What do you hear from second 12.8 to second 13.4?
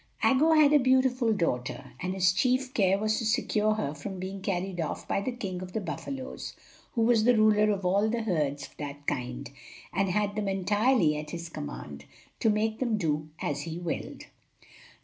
do